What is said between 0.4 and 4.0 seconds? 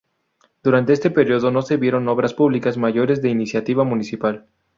Durante este período no se vieron obras públicas mayores de iniciativa